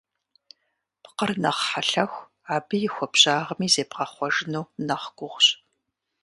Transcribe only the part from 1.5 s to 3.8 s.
хьэлъэху, абы и хуабжьагъми